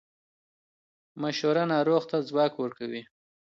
مشوره 1.21 1.63
ناروغ 1.71 2.03
ته 2.11 2.17
ځواک 2.29 2.53
ورکوي. 2.57 3.01